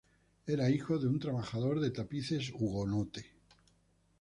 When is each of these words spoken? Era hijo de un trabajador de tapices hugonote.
Era 0.47 0.71
hijo 0.71 0.97
de 0.97 1.05
un 1.07 1.19
trabajador 1.19 1.79
de 1.79 1.91
tapices 1.91 2.51
hugonote. 2.55 3.33